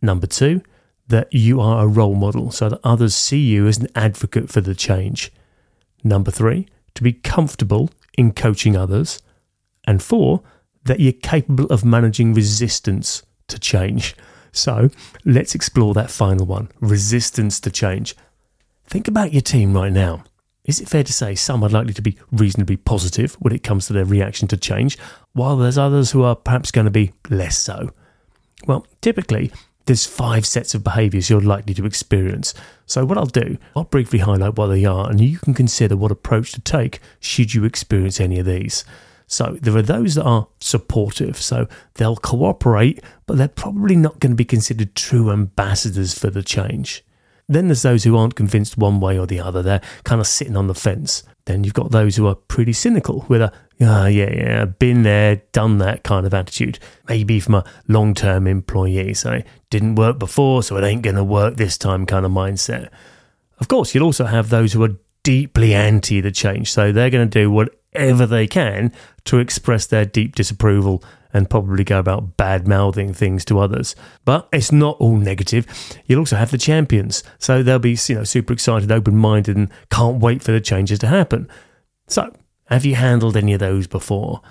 Number 0.01 0.27
two, 0.27 0.63
that 1.09 1.33
you 1.33 1.61
are 1.61 1.85
a 1.85 1.89
role 1.89 2.15
model 2.15 2.51
so 2.51 2.71
that 2.71 2.81
others 2.83 3.15
see 3.15 3.41
you 3.41 3.67
as 3.67 3.79
an 3.79 3.89
advocate 3.95 4.49
for 4.49 4.61
the 4.61 4.75
change. 4.75 5.31
Number 6.03 6.31
three, 6.31 6.67
to 6.95 7.03
be 7.03 7.13
comfortable 7.13 7.91
in 8.17 8.33
coaching 8.33 8.77
others. 8.77 9.21
And 9.87 10.03
four, 10.03 10.43
that 10.85 11.01
you're 11.01 11.13
capable 11.13 11.67
of 11.67 11.85
managing 11.85 12.35
resistance 12.35 13.23
to 13.49 13.59
change. 13.59 14.15
So 14.53 14.91
let's 15.25 15.55
explore 15.55 15.95
that 15.95 16.11
final 16.11 16.47
one 16.47 16.71
resistance 16.81 17.59
to 17.61 17.71
change. 17.71 18.17
Think 18.87 19.09
about 19.09 19.33
your 19.33 19.43
team 19.43 19.75
right 19.75 19.93
now. 19.93 20.25
Is 20.65 20.81
it 20.81 20.89
fair 20.89 21.05
to 21.05 21.13
say 21.13 21.35
some 21.35 21.63
are 21.63 21.69
likely 21.69 21.93
to 21.93 22.03
be 22.03 22.17
reasonably 22.33 22.77
positive 22.77 23.35
when 23.35 23.55
it 23.55 23.63
comes 23.63 23.87
to 23.87 23.93
their 23.93 24.05
reaction 24.05 24.49
to 24.49 24.57
change, 24.57 24.99
while 25.33 25.57
there's 25.57 25.77
others 25.77 26.13
who 26.13 26.23
are 26.23 26.37
perhaps 26.37 26.71
going 26.71 26.87
to 26.87 26.91
be 26.91 27.13
less 27.29 27.59
so? 27.59 27.91
Well, 28.67 28.87
typically, 29.03 29.53
there's 29.87 30.07
five 30.07 30.47
sets 30.47 30.75
of 30.75 30.83
behaviours 30.83 31.29
you're 31.29 31.43
likely 31.43 31.75
to 31.75 31.85
experience. 31.85 32.55
So, 32.87 33.05
what 33.05 33.19
I'll 33.19 33.27
do, 33.27 33.59
I'll 33.77 33.85
briefly 33.85 34.21
highlight 34.21 34.57
what 34.57 34.69
they 34.69 34.87
are, 34.87 35.11
and 35.11 35.21
you 35.21 35.39
can 35.39 35.53
consider 35.53 35.97
what 35.97 36.11
approach 36.11 36.53
to 36.53 36.61
take 36.61 37.01
should 37.21 37.53
you 37.53 37.65
experience 37.65 38.19
any 38.19 38.39
of 38.39 38.47
these. 38.47 38.85
So 39.27 39.59
there 39.61 39.77
are 39.77 39.83
those 39.83 40.17
that 40.17 40.25
are 40.25 40.49
supportive, 40.61 41.37
so 41.37 41.67
they'll 41.95 42.17
cooperate, 42.17 43.03
but 43.27 43.39
they're 43.39 43.49
probably 43.49 43.97
not 43.97 44.21
going 44.21 44.33
to 44.33 44.37
be 44.37 44.45
considered 44.45 44.95
true 44.95 45.31
ambassadors 45.31 46.17
for 46.17 46.31
the 46.31 46.43
change. 46.43 47.05
Then 47.49 47.69
there's 47.69 47.83
those 47.83 48.05
who 48.05 48.17
aren't 48.17 48.37
convinced 48.37 48.79
one 48.79 49.01
way 49.01 49.19
or 49.19 49.27
the 49.27 49.41
other, 49.41 49.63
they're 49.63 49.83
kind 50.05 50.21
of 50.21 50.27
sitting 50.27 50.57
on 50.57 50.67
the 50.67 50.75
fence. 50.75 51.23
Then 51.47 51.63
you've 51.63 51.75
got 51.75 51.91
those 51.91 52.17
who 52.17 52.27
are 52.27 52.35
pretty 52.35 52.73
cynical 52.73 53.27
with 53.29 53.43
a, 53.43 53.53
oh, 53.83 54.07
yeah, 54.07 54.33
yeah, 54.33 54.65
been 54.65 55.03
there, 55.03 55.37
done 55.53 55.79
that 55.79 56.05
kind 56.05 56.27
of 56.27 56.33
attitude. 56.33 56.79
Maybe 57.07 57.41
from 57.41 57.57
a 57.57 57.65
long 57.87 58.15
term 58.15 58.47
employee, 58.47 59.13
so 59.15 59.43
didn't 59.69 59.97
work 59.97 60.19
before, 60.19 60.63
so 60.63 60.77
it 60.77 60.85
ain't 60.85 61.03
going 61.03 61.17
to 61.17 61.25
work 61.25 61.57
this 61.57 61.77
time 61.77 62.07
kind 62.07 62.25
of 62.25 62.33
mindset. 62.33 62.89
Of 63.59 63.69
course, 63.69 63.95
you'll 63.95 64.05
also 64.05 64.25
have 64.25 64.49
those 64.49 64.73
who 64.73 64.83
are 64.85 64.97
deeply 65.25 65.75
anti 65.75 66.21
the 66.21 66.31
change, 66.31 66.71
so 66.71 66.93
they're 66.93 67.11
going 67.11 67.29
to 67.29 67.41
do 67.41 67.51
whatever 67.51 68.27
they 68.27 68.47
can 68.47 68.93
to 69.25 69.39
express 69.39 69.87
their 69.87 70.05
deep 70.05 70.37
disapproval 70.37 71.03
and 71.33 71.51
probably 71.51 71.83
go 71.83 71.99
about 71.99 72.37
bad 72.37 72.69
mouthing 72.69 73.13
things 73.13 73.45
to 73.45 73.59
others. 73.59 73.97
But 74.25 74.49
it's 74.53 74.71
not 74.71 74.97
all 75.01 75.17
negative. 75.17 75.67
You'll 76.07 76.21
also 76.21 76.37
have 76.37 76.53
the 76.53 76.59
champions. 76.59 77.25
So 77.41 77.63
they'll 77.63 77.81
be, 77.81 77.99
you 78.07 78.15
know, 78.15 78.25
super 78.25 78.53
excited, 78.53 78.93
open 78.93 79.17
minded, 79.17 79.57
and 79.57 79.69
can't 79.91 80.21
wait 80.21 80.45
for 80.45 80.53
the 80.53 80.61
changes 80.61 81.01
to 81.01 81.09
happen. 81.09 81.49
So, 82.07 82.33
have 82.67 82.85
you 82.85 82.95
handled 82.95 83.37
any 83.37 83.53
of 83.53 83.61
those 83.61 83.89
before? 83.89 84.43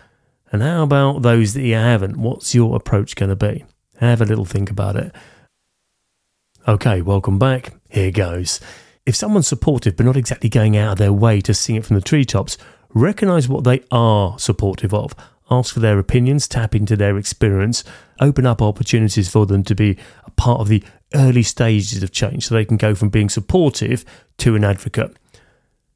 And 0.51 0.61
how 0.61 0.83
about 0.83 1.21
those 1.21 1.53
that 1.53 1.63
you 1.63 1.75
haven't? 1.75 2.17
What's 2.17 2.53
your 2.53 2.75
approach 2.75 3.15
going 3.15 3.29
to 3.29 3.35
be? 3.35 3.63
Have 3.97 4.21
a 4.21 4.25
little 4.25 4.45
think 4.45 4.69
about 4.69 4.97
it. 4.97 5.15
Okay, 6.67 7.01
welcome 7.01 7.39
back. 7.39 7.73
Here 7.89 8.11
goes. 8.11 8.59
If 9.05 9.15
someone's 9.15 9.47
supportive 9.47 9.97
but 9.97 10.05
not 10.05 10.15
exactly 10.15 10.49
going 10.49 10.77
out 10.77 10.93
of 10.93 10.97
their 10.97 11.11
way 11.11 11.41
to 11.41 11.53
sing 11.53 11.75
it 11.75 11.85
from 11.85 11.95
the 11.95 12.01
treetops, 12.01 12.57
recognize 12.93 13.49
what 13.49 13.65
they 13.65 13.81
are 13.91 14.39
supportive 14.39 14.93
of, 14.93 15.13
ask 15.51 15.73
for 15.73 15.81
their 15.81 15.99
opinions, 15.99 16.47
tap 16.47 16.73
into 16.73 16.95
their 16.95 17.17
experience, 17.17 17.83
open 18.21 18.45
up 18.45 18.61
opportunities 18.61 19.29
for 19.29 19.45
them 19.45 19.63
to 19.63 19.75
be 19.75 19.97
a 20.25 20.31
part 20.31 20.61
of 20.61 20.69
the 20.69 20.83
early 21.13 21.43
stages 21.43 22.01
of 22.01 22.11
change 22.11 22.47
so 22.47 22.55
they 22.55 22.65
can 22.65 22.77
go 22.77 22.95
from 22.95 23.09
being 23.09 23.29
supportive 23.29 24.05
to 24.37 24.55
an 24.55 24.63
advocate. 24.63 25.17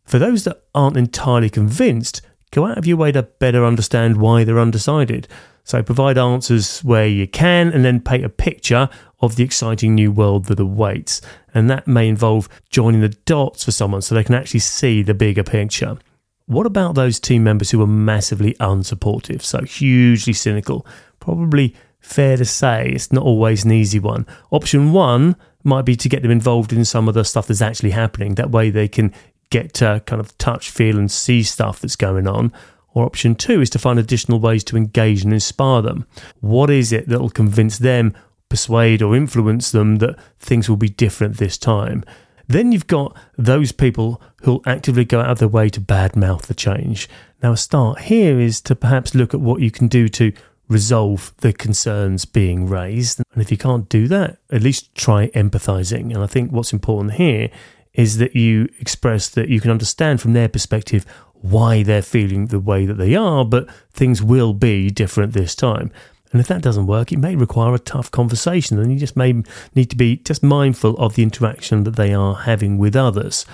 For 0.03 0.19
those 0.19 0.43
that 0.43 0.63
aren't 0.75 0.97
entirely 0.97 1.49
convinced, 1.49 2.21
go 2.51 2.65
out 2.65 2.77
of 2.77 2.85
your 2.87 2.97
way 2.97 3.11
to 3.11 3.23
better 3.23 3.65
understand 3.65 4.17
why 4.17 4.43
they're 4.43 4.59
undecided. 4.59 5.27
So 5.63 5.83
provide 5.83 6.17
answers 6.17 6.79
where 6.79 7.07
you 7.07 7.27
can 7.27 7.73
and 7.73 7.83
then 7.83 7.99
paint 7.99 8.23
a 8.23 8.29
picture 8.29 8.89
of 9.19 9.35
the 9.35 9.43
exciting 9.43 9.95
new 9.95 10.11
world 10.11 10.45
that 10.45 10.59
awaits. 10.59 11.21
And 11.53 11.69
that 11.69 11.87
may 11.87 12.07
involve 12.07 12.47
joining 12.69 13.01
the 13.01 13.09
dots 13.09 13.65
for 13.65 13.71
someone 13.71 14.01
so 14.01 14.15
they 14.15 14.23
can 14.23 14.35
actually 14.35 14.61
see 14.61 15.01
the 15.01 15.13
bigger 15.13 15.43
picture. 15.43 15.97
What 16.45 16.65
about 16.65 16.95
those 16.95 17.19
team 17.19 17.43
members 17.43 17.71
who 17.71 17.81
are 17.81 17.87
massively 17.87 18.53
unsupportive, 18.61 19.41
so 19.41 19.63
hugely 19.63 20.31
cynical? 20.31 20.87
Probably 21.19 21.75
fair 21.99 22.37
to 22.37 22.45
say 22.45 22.91
it's 22.93 23.11
not 23.11 23.23
always 23.23 23.65
an 23.65 23.71
easy 23.73 23.99
one. 23.99 24.25
Option 24.51 24.93
one 24.93 25.35
might 25.65 25.83
be 25.83 25.97
to 25.97 26.07
get 26.07 26.21
them 26.21 26.31
involved 26.31 26.71
in 26.71 26.85
some 26.85 27.09
of 27.09 27.13
the 27.13 27.25
stuff 27.25 27.47
that's 27.47 27.61
actually 27.61 27.91
happening. 27.91 28.35
That 28.35 28.51
way 28.51 28.69
they 28.69 28.87
can 28.87 29.13
get 29.49 29.73
to 29.75 30.01
kind 30.05 30.19
of 30.19 30.37
touch, 30.37 30.69
feel, 30.69 30.97
and 30.97 31.11
see 31.11 31.43
stuff 31.43 31.79
that's 31.79 31.95
going 31.95 32.27
on. 32.27 32.51
Or 32.93 33.05
option 33.05 33.35
two 33.35 33.61
is 33.61 33.69
to 33.71 33.79
find 33.79 33.99
additional 33.99 34.39
ways 34.39 34.63
to 34.65 34.77
engage 34.77 35.23
and 35.23 35.33
inspire 35.33 35.81
them. 35.81 36.07
What 36.39 36.69
is 36.69 36.91
it 36.91 37.07
that 37.09 37.19
will 37.19 37.29
convince 37.29 37.77
them, 37.77 38.15
persuade, 38.49 39.01
or 39.01 39.15
influence 39.15 39.71
them 39.71 39.97
that 39.97 40.17
things 40.39 40.67
will 40.67 40.77
be 40.77 40.89
different 40.89 41.37
this 41.37 41.57
time? 41.57 42.03
Then 42.47 42.71
you've 42.71 42.87
got 42.87 43.15
those 43.37 43.71
people 43.71 44.21
who'll 44.43 44.63
actively 44.65 45.05
go 45.05 45.19
out 45.19 45.31
of 45.31 45.39
their 45.39 45.47
way 45.47 45.69
to 45.69 45.81
badmouth 45.81 46.43
the 46.43 46.53
change. 46.53 47.09
Now, 47.43 47.51
a 47.51 47.57
start 47.57 48.01
here 48.01 48.39
is 48.39 48.61
to 48.61 48.75
perhaps 48.75 49.13
look 49.13 49.33
at 49.33 49.41
what 49.41 49.61
you 49.61 49.69
can 49.69 49.87
do 49.87 50.07
to 50.09 50.31
resolve 50.69 51.33
the 51.37 51.53
concerns 51.53 52.25
being 52.25 52.67
raised. 52.67 53.21
And 53.33 53.41
if 53.41 53.51
you 53.51 53.57
can't 53.57 53.87
do 53.89 54.07
that, 54.07 54.37
at 54.51 54.61
least 54.61 54.93
try 54.95 55.27
empathizing. 55.29 56.13
And 56.13 56.23
I 56.23 56.27
think 56.27 56.51
what's 56.51 56.73
important 56.73 57.13
here 57.13 57.49
is 57.97 58.17
that 58.17 58.35
you 58.35 58.69
express 58.79 59.27
that 59.27 59.49
you 59.49 59.59
can 59.59 59.71
understand 59.71 60.21
from 60.21 60.31
their 60.31 60.47
perspective 60.47 61.05
why 61.33 61.83
they're 61.83 62.01
feeling 62.01 62.45
the 62.45 62.59
way 62.59 62.85
that 62.85 62.93
they 62.93 63.15
are, 63.15 63.43
but 63.43 63.67
things 63.91 64.23
will 64.23 64.53
be 64.53 64.89
different 64.89 65.33
this 65.33 65.55
time. 65.55 65.91
And 66.31 66.39
if 66.39 66.47
that 66.47 66.61
doesn't 66.61 66.87
work, 66.87 67.11
it 67.11 67.19
may 67.19 67.35
require 67.35 67.73
a 67.73 67.79
tough 67.79 68.11
conversation, 68.11 68.79
and 68.79 68.91
you 68.91 68.99
just 68.99 69.15
may 69.15 69.43
need 69.75 69.89
to 69.89 69.95
be 69.95 70.17
just 70.17 70.43
mindful 70.43 70.95
of 70.97 71.15
the 71.15 71.23
interaction 71.23 71.83
that 71.83 71.95
they 71.95 72.13
are 72.13 72.35
having 72.35 72.77
with 72.77 72.95
others. 72.95 73.45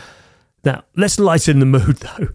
Now, 0.63 0.83
let's 0.95 1.19
lighten 1.19 1.59
the 1.59 1.65
mood 1.65 1.97
though. 2.17 2.29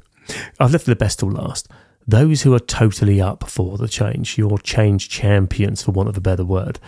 I've 0.59 0.73
left 0.73 0.87
the 0.87 0.97
best 0.97 1.19
till 1.19 1.31
last. 1.31 1.69
Those 2.07 2.43
who 2.43 2.55
are 2.55 2.61
totally 2.61 3.21
up 3.21 3.51
for 3.51 3.77
the 3.77 3.89
change, 3.89 4.39
your 4.39 4.59
change 4.59 5.11
champions, 5.11 5.83
for 5.83 5.93
want 5.93 6.09
of 6.09 6.17
a 6.17 6.23
better 6.23 6.45
word. 6.45 6.79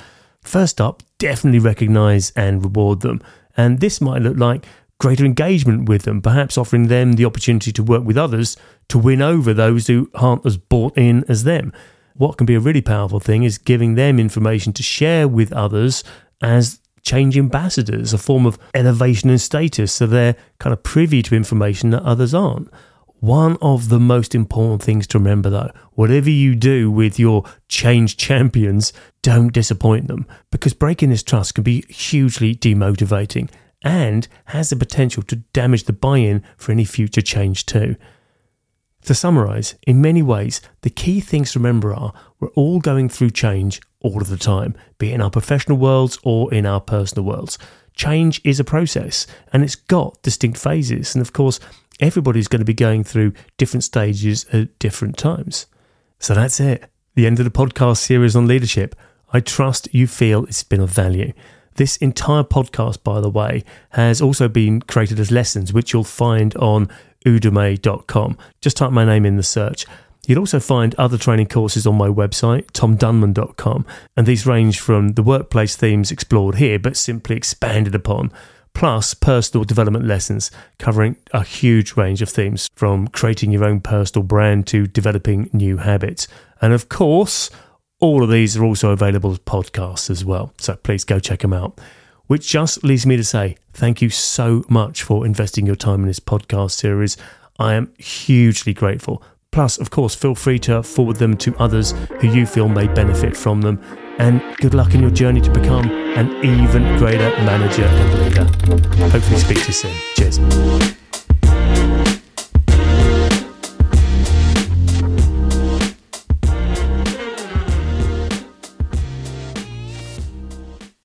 First 0.40 0.80
up, 0.80 1.02
definitely 1.18 1.58
recognise 1.58 2.30
and 2.34 2.64
reward 2.64 3.00
them. 3.00 3.20
And 3.56 3.80
this 3.80 4.00
might 4.00 4.22
look 4.22 4.38
like 4.38 4.64
greater 5.00 5.25
engagement 5.25 5.88
with 5.88 6.02
them, 6.02 6.23
perhaps 6.23 6.57
offering 6.57 6.87
them 6.87 7.14
the 7.14 7.25
opportunity 7.25 7.73
to 7.73 7.83
work 7.83 8.04
with 8.04 8.16
others 8.16 8.57
to 8.88 8.99
win 8.99 9.21
over 9.21 9.52
those 9.52 9.88
who 9.88 10.09
aren't 10.14 10.47
as 10.47 10.57
bought 10.57 10.97
in 10.97 11.25
as 11.28 11.42
them 11.42 11.73
what 12.21 12.37
can 12.37 12.45
be 12.45 12.54
a 12.54 12.61
really 12.61 12.83
powerful 12.83 13.19
thing 13.19 13.45
is 13.45 13.57
giving 13.57 13.95
them 13.95 14.19
information 14.19 14.75
to 14.75 14.83
share 14.83 15.26
with 15.26 15.54
others 15.54 16.04
as 16.42 16.78
change 17.00 17.38
ambassadors, 17.38 18.12
a 18.12 18.19
form 18.19 18.45
of 18.45 18.59
elevation 18.75 19.30
and 19.30 19.40
status, 19.40 19.90
so 19.90 20.07
they're 20.07 20.37
kind 20.59 20.75
of 20.75 20.83
privy 20.83 21.23
to 21.23 21.35
information 21.35 21.88
that 21.90 22.02
others 22.02 22.35
aren't. 22.35 22.71
One 23.21 23.57
of 23.62 23.88
the 23.88 23.99
most 23.99 24.35
important 24.35 24.83
things 24.83 25.07
to 25.09 25.19
remember 25.19 25.49
though, 25.49 25.71
whatever 25.92 26.28
you 26.28 26.54
do 26.54 26.90
with 26.90 27.19
your 27.19 27.45
change 27.69 28.19
champions, 28.19 28.92
don't 29.23 29.52
disappoint 29.52 30.09
them 30.09 30.26
because 30.50 30.75
breaking 30.75 31.09
this 31.09 31.23
trust 31.23 31.54
can 31.54 31.64
be 31.64 31.87
hugely 31.88 32.54
demotivating 32.54 33.49
and 33.82 34.28
has 34.46 34.70
the 34.70 34.76
potential 34.76 35.22
to 35.25 35.37
damage 35.52 35.84
the 35.84 35.92
buy 35.92 36.18
in 36.18 36.42
for 36.56 36.72
any 36.72 36.84
future 36.84 37.22
change 37.22 37.66
too. 37.66 37.96
To 39.04 39.14
summarise, 39.14 39.76
in 39.87 40.02
many 40.02 40.22
ways, 40.22 40.60
the 40.82 40.90
key 40.90 41.20
things 41.20 41.52
to 41.52 41.58
remember 41.58 41.94
are 41.94 42.12
we're 42.38 42.49
all 42.49 42.80
going 42.80 43.08
through 43.08 43.30
change 43.30 43.80
all 44.00 44.20
of 44.20 44.28
the 44.28 44.37
time, 44.37 44.75
be 44.99 45.10
it 45.10 45.14
in 45.14 45.22
our 45.22 45.30
professional 45.30 45.78
worlds 45.78 46.18
or 46.22 46.52
in 46.52 46.66
our 46.66 46.80
personal 46.80 47.25
worlds. 47.25 47.58
Change 47.94 48.40
is 48.44 48.60
a 48.60 48.64
process 48.64 49.26
and 49.52 49.62
it's 49.62 49.75
got 49.75 50.20
distinct 50.22 50.58
phases. 50.58 51.14
And 51.14 51.22
of 51.22 51.32
course, 51.32 51.60
everybody's 51.99 52.49
going 52.49 52.60
to 52.60 52.66
be 52.66 52.75
going 52.75 53.04
through 53.04 53.32
different 53.56 53.84
stages 53.84 54.46
at 54.52 54.78
different 54.78 55.16
times. 55.16 55.66
So 56.18 56.34
that's 56.34 56.60
it. 56.60 56.84
The 57.14 57.26
end 57.26 57.38
of 57.38 57.44
the 57.44 57.50
podcast 57.50 57.99
series 57.99 58.37
on 58.37 58.46
leadership. 58.46 58.94
I 59.32 59.40
trust 59.40 59.92
you 59.92 60.06
feel 60.06 60.44
it's 60.44 60.62
been 60.62 60.80
of 60.80 60.90
value. 60.90 61.32
This 61.74 61.96
entire 61.98 62.44
podcast, 62.44 63.02
by 63.02 63.20
the 63.20 63.30
way, 63.30 63.64
has 63.90 64.20
also 64.20 64.48
been 64.48 64.82
created 64.82 65.18
as 65.20 65.30
lessons, 65.30 65.72
which 65.72 65.92
you'll 65.92 66.04
find 66.04 66.54
on 66.56 66.88
udemy.com. 67.24 68.36
Just 68.60 68.76
type 68.76 68.92
my 68.92 69.04
name 69.04 69.24
in 69.24 69.36
the 69.36 69.42
search. 69.42 69.86
You'll 70.26 70.40
also 70.40 70.60
find 70.60 70.94
other 70.96 71.16
training 71.16 71.46
courses 71.46 71.86
on 71.86 71.96
my 71.96 72.08
website, 72.08 72.66
tomdunman.com, 72.72 73.86
and 74.16 74.26
these 74.26 74.46
range 74.46 74.78
from 74.78 75.08
the 75.14 75.22
workplace 75.22 75.76
themes 75.76 76.12
explored 76.12 76.56
here, 76.56 76.78
but 76.78 76.96
simply 76.96 77.36
expanded 77.36 77.94
upon, 77.94 78.30
plus 78.74 79.14
personal 79.14 79.64
development 79.64 80.04
lessons 80.04 80.50
covering 80.78 81.16
a 81.32 81.42
huge 81.42 81.96
range 81.96 82.22
of 82.22 82.28
themes 82.28 82.68
from 82.74 83.08
creating 83.08 83.50
your 83.50 83.64
own 83.64 83.80
personal 83.80 84.22
brand 84.22 84.66
to 84.68 84.86
developing 84.86 85.48
new 85.52 85.78
habits. 85.78 86.28
And 86.60 86.72
of 86.72 86.88
course, 86.88 87.50
all 88.00 88.23
of 88.25 88.30
these 88.30 88.57
are 88.57 88.64
also 88.64 88.90
available 88.90 89.30
as 89.30 89.38
podcasts 89.38 90.11
as 90.11 90.25
well. 90.25 90.52
So 90.59 90.76
please 90.76 91.04
go 91.04 91.19
check 91.19 91.40
them 91.40 91.52
out. 91.52 91.80
Which 92.26 92.49
just 92.49 92.85
leaves 92.85 93.07
me 93.07 93.16
to 93.16 93.25
say 93.25 93.57
thank 93.73 94.00
you 94.00 94.09
so 94.11 94.64
much 94.69 95.02
for 95.02 95.26
investing 95.26 95.66
your 95.66 95.76
time 95.76 96.00
in 96.00 96.07
this 96.07 96.21
podcast 96.21 96.73
series. 96.73 97.16
I 97.59 97.75
am 97.75 97.92
hugely 97.99 98.73
grateful. 98.73 99.23
Plus, 99.50 99.78
of 99.78 99.90
course, 99.90 100.14
feel 100.14 100.35
free 100.35 100.59
to 100.61 100.83
forward 100.83 101.16
them 101.16 101.37
to 101.38 101.57
others 101.57 101.92
who 102.21 102.28
you 102.28 102.47
feel 102.47 102.69
may 102.69 102.87
benefit 102.87 103.37
from 103.37 103.61
them. 103.61 103.83
And 104.19 104.40
good 104.59 104.75
luck 104.75 104.95
in 104.95 105.00
your 105.00 105.11
journey 105.11 105.40
to 105.40 105.50
become 105.50 105.90
an 105.90 106.30
even 106.45 106.97
greater 106.99 107.30
manager 107.42 107.85
and 107.85 108.23
leader. 108.23 108.45
Hopefully, 109.09 109.40
speak 109.40 109.61
to 109.62 109.66
you 109.66 109.73
soon. 109.73 109.97
Cheers. 110.14 111.00